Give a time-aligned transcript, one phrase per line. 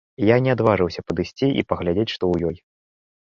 [0.27, 2.57] Я не адважыўся падысці і паглядзець, што ў ёй.